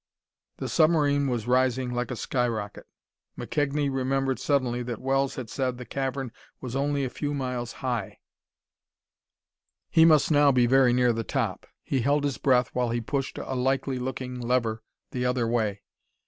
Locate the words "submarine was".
0.67-1.45